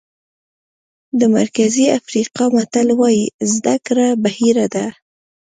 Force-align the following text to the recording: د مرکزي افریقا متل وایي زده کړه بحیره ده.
د 1.19 1.21
مرکزي 1.37 1.85
افریقا 1.99 2.45
متل 2.55 2.87
وایي 2.99 3.25
زده 3.53 3.75
کړه 3.85 4.07
بحیره 4.23 4.65
ده. 4.75 4.85